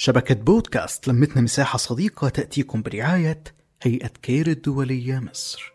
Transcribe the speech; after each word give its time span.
شبكة 0.00 0.34
بودكاست 0.34 1.08
لمتنا 1.08 1.42
مساحة 1.42 1.76
صديقة 1.76 2.28
تأتيكم 2.28 2.82
برعاية 2.82 3.44
هيئة 3.82 4.08
كير 4.08 4.46
الدولية 4.46 5.18
مصر. 5.18 5.72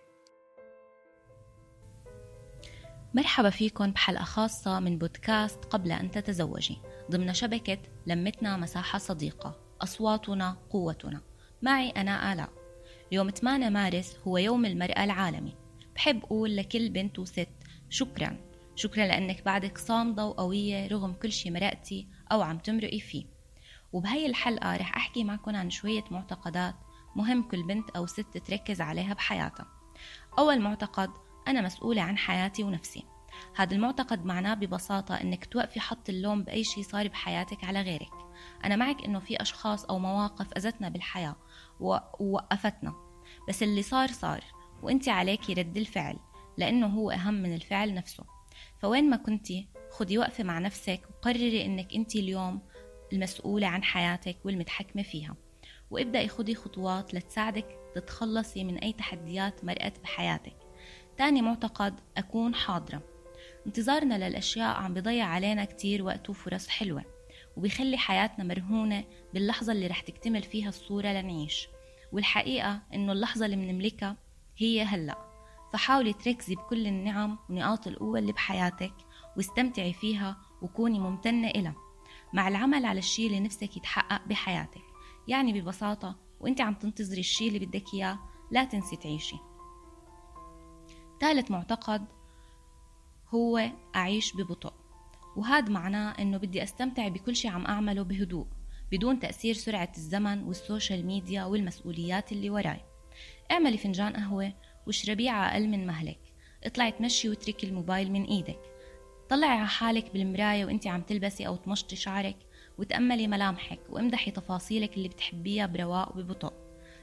مرحبا 3.13 3.49
فيكم 3.49 3.91
بحلقة 3.91 4.23
خاصة 4.23 4.79
من 4.79 4.97
بودكاست 4.97 5.65
قبل 5.65 5.91
أن 5.91 6.11
تتزوجي. 6.11 6.77
ضمن 7.11 7.33
شبكة 7.33 7.77
لمتنا 8.07 8.57
مساحة 8.57 8.99
صديقة. 8.99 9.59
أصواتنا 9.81 10.57
قوتنا. 10.69 11.21
معي 11.61 11.89
أنا 11.89 12.33
آلاء. 12.33 12.49
يوم 13.11 13.29
8 13.29 13.69
مارس 13.69 14.17
هو 14.27 14.37
يوم 14.37 14.65
المرأة 14.65 15.03
العالمي. 15.03 15.55
بحب 15.95 16.23
أقول 16.23 16.55
لكل 16.55 16.89
بنت 16.89 17.19
وست 17.19 17.49
شكرا. 17.89 18.37
شكرا 18.75 19.05
لأنك 19.07 19.45
بعدك 19.45 19.77
صامدة 19.77 20.25
وقوية 20.25 20.87
رغم 20.87 21.13
كل 21.13 21.31
شي 21.31 21.51
مرقتي 21.51 22.07
أو 22.31 22.41
عم 22.41 22.57
تمرقي 22.57 22.99
فيه. 22.99 23.32
وبهي 23.93 24.25
الحلقة 24.25 24.75
رح 24.75 24.95
أحكي 24.95 25.23
معكم 25.23 25.55
عن 25.55 25.69
شوية 25.69 26.03
معتقدات 26.11 26.75
مهم 27.15 27.43
كل 27.43 27.63
بنت 27.63 27.89
أو 27.89 28.05
ست 28.05 28.37
تركز 28.37 28.81
عليها 28.81 29.13
بحياتها. 29.13 29.67
أول 30.39 30.61
معتقد 30.61 31.09
أنا 31.47 31.61
مسؤولة 31.61 32.01
عن 32.01 32.17
حياتي 32.17 32.63
ونفسي. 32.63 33.03
هذا 33.55 33.75
المعتقد 33.75 34.25
معناه 34.25 34.53
ببساطة 34.53 35.15
إنك 35.15 35.45
توقفي 35.45 35.79
حط 35.79 36.09
اللوم 36.09 36.43
بأي 36.43 36.63
شيء 36.63 36.83
صار 36.83 37.07
بحياتك 37.07 37.63
على 37.63 37.81
غيرك. 37.81 38.11
أنا 38.65 38.75
معك 38.75 39.05
إنه 39.05 39.19
في 39.19 39.41
أشخاص 39.41 39.85
أو 39.85 39.99
مواقف 39.99 40.47
أذتنا 40.57 40.89
بالحياة 40.89 41.35
ووقفتنا. 41.79 42.93
بس 43.49 43.63
اللي 43.63 43.81
صار 43.81 44.07
صار. 44.07 44.43
وإنت 44.83 45.09
عليكي 45.09 45.53
رد 45.53 45.77
الفعل 45.77 46.17
لأنه 46.57 46.87
هو 46.87 47.11
أهم 47.11 47.33
من 47.33 47.55
الفعل 47.55 47.93
نفسه. 47.93 48.23
فوين 48.81 49.09
ما 49.09 49.17
كنتي 49.17 49.67
خدي 49.91 50.17
وقفة 50.17 50.43
مع 50.43 50.59
نفسك 50.59 51.01
وقرري 51.09 51.65
إنك 51.65 51.93
أنت 51.95 52.15
اليوم 52.15 52.61
المسؤولة 53.13 53.67
عن 53.67 53.83
حياتك 53.83 54.37
والمتحكمة 54.45 55.03
فيها. 55.03 55.35
وابدأي 55.91 56.27
خدي 56.27 56.55
خطوات 56.55 57.13
لتساعدك 57.13 57.79
تتخلصي 57.95 58.63
من 58.63 58.77
أي 58.77 58.93
تحديات 58.93 59.65
مرقت 59.65 59.99
بحياتك. 59.99 60.55
تاني 61.17 61.41
معتقد 61.41 61.99
أكون 62.17 62.55
حاضرة. 62.55 63.01
انتظارنا 63.67 64.29
للأشياء 64.29 64.75
عم 64.75 64.93
بضيع 64.93 65.25
علينا 65.25 65.65
كتير 65.65 66.03
وقت 66.03 66.29
وفرص 66.29 66.67
حلوة 66.67 67.05
وبيخلي 67.57 67.97
حياتنا 67.97 68.43
مرهونة 68.45 69.03
باللحظة 69.33 69.71
اللي 69.71 69.87
رح 69.87 69.99
تكتمل 70.01 70.43
فيها 70.43 70.69
الصورة 70.69 71.07
لنعيش. 71.07 71.67
والحقيقة 72.11 72.81
إنه 72.93 73.11
اللحظة 73.11 73.45
اللي 73.45 73.55
بنملكها 73.55 74.17
هي 74.57 74.83
هلأ. 74.83 75.17
فحاولي 75.73 76.13
تركزي 76.13 76.55
بكل 76.55 76.87
النعم 76.87 77.37
ونقاط 77.49 77.87
القوة 77.87 78.19
اللي 78.19 78.31
بحياتك 78.31 78.93
واستمتعي 79.37 79.93
فيها 79.93 80.37
وكوني 80.61 80.99
ممتنة 80.99 81.47
إلها. 81.47 81.75
مع 82.33 82.47
العمل 82.47 82.85
على 82.85 82.99
الشيء 82.99 83.27
اللي 83.27 83.39
نفسك 83.39 83.77
يتحقق 83.77 84.27
بحياتك. 84.27 84.83
يعني 85.27 85.61
ببساطة 85.61 86.15
وإنت 86.39 86.61
عم 86.61 86.73
تنتظري 86.73 87.19
الشيء 87.19 87.47
اللي 87.47 87.65
بدك 87.65 87.93
إياه 87.93 88.19
لا 88.51 88.63
تنسي 88.63 88.95
تعيشي. 88.95 89.35
ثالث 91.21 91.51
معتقد 91.51 92.05
هو 93.29 93.71
أعيش 93.95 94.35
ببطء. 94.35 94.73
وهذا 95.35 95.69
معناه 95.69 96.11
إنه 96.11 96.37
بدي 96.37 96.63
أستمتع 96.63 97.07
بكل 97.07 97.35
شيء 97.35 97.51
عم 97.51 97.65
أعمله 97.65 98.01
بهدوء 98.01 98.47
بدون 98.91 99.19
تأثير 99.19 99.53
سرعة 99.53 99.91
الزمن 99.97 100.43
وال 100.43 100.59
social 100.59 101.05
media 101.05 101.45
والمسؤوليات 101.45 102.31
اللي 102.31 102.49
وراي. 102.49 102.81
اعملي 103.51 103.77
فنجان 103.77 104.13
قهوة 104.13 104.53
واشربيه 104.87 105.31
على 105.31 105.51
أقل 105.51 105.67
من 105.67 105.87
مهلك. 105.87 106.19
اطلعي 106.63 106.91
تمشي 106.91 107.29
واتركي 107.29 107.67
الموبايل 107.67 108.11
من 108.11 108.23
إيدك. 108.23 108.72
طلعي 109.29 109.57
على 109.57 109.67
حالك 109.67 110.13
بالمراية 110.13 110.65
وانت 110.65 110.87
عم 110.87 111.01
تلبسي 111.01 111.47
أو 111.47 111.55
تمشطي 111.55 111.95
شعرك 111.95 112.37
وتأملي 112.77 113.27
ملامحك 113.27 113.79
وامدحي 113.89 114.31
تفاصيلك 114.31 114.97
اللي 114.97 115.07
بتحبيها 115.07 115.65
برواق 115.65 116.17
وببطء 116.17 116.53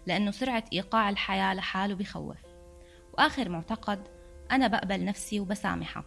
لأنه 0.07 0.31
سرعة 0.31 0.65
إيقاع 0.73 1.11
الحياة 1.11 1.55
لحاله 1.55 1.95
بخوف. 1.95 2.37
وآخر 3.13 3.49
معتقد 3.49 4.09
أنا 4.51 4.67
بقبل 4.67 5.05
نفسي 5.05 5.41
وبسامحها 5.41 6.05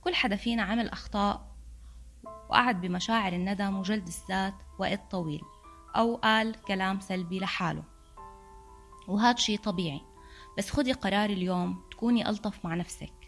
كل 0.00 0.14
حدا 0.14 0.36
فينا 0.36 0.62
عمل 0.62 0.88
أخطاء 0.88 1.52
وقعد 2.24 2.80
بمشاعر 2.80 3.32
الندم 3.32 3.76
وجلد 3.76 4.06
الذات 4.06 4.54
وقت 4.78 5.00
طويل 5.10 5.40
أو 5.96 6.16
قال 6.16 6.62
كلام 6.62 7.00
سلبي 7.00 7.38
لحاله. 7.38 7.84
وهذا 9.08 9.36
شي 9.36 9.56
طبيعي. 9.56 10.00
بس 10.58 10.70
خدي 10.70 10.92
قرار 10.92 11.30
اليوم 11.30 11.82
تكوني 11.90 12.28
ألطف 12.28 12.64
مع 12.64 12.74
نفسك. 12.74 13.21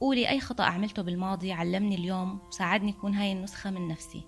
قولي 0.00 0.28
أي 0.28 0.40
خطأ 0.40 0.64
عملته 0.64 1.02
بالماضي 1.02 1.52
علمني 1.52 1.94
اليوم 1.94 2.40
وساعدني 2.48 2.90
أكون 2.92 3.14
هاي 3.14 3.32
النسخة 3.32 3.70
من 3.70 3.88
نفسي. 3.88 4.26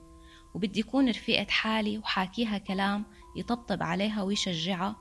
وبدي 0.55 0.81
أكون 0.81 1.09
رفيقة 1.09 1.51
حالي 1.51 1.99
وحاكيها 1.99 2.59
كلام 2.59 3.05
يطبطب 3.37 3.83
عليها 3.83 4.23
ويشجعها 4.23 4.97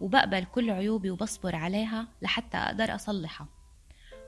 وبقبل 0.00 0.44
كل 0.44 0.70
عيوبي 0.70 1.10
وبصبر 1.10 1.56
عليها 1.56 2.08
لحتى 2.22 2.56
أقدر 2.56 2.94
أصلحها. 2.94 3.48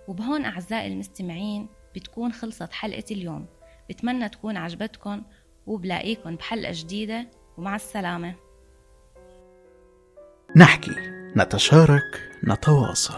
وبهون 0.09 0.45
أعزائي 0.45 0.93
المستمعين 0.93 1.69
بتكون 1.97 2.33
خلصت 2.33 2.73
حلقة 2.73 3.05
اليوم. 3.11 3.47
بتمنى 3.91 4.29
تكون 4.29 4.57
عجبتكم 4.57 5.23
وبلاقيكم 5.67 6.37
بحلقة 6.37 6.73
جديدة 6.75 7.31
ومع 7.59 7.77
السلامة. 7.77 8.35
نحكي 10.57 10.91
نتشارك 11.37 12.33
نتواصل. 12.45 13.15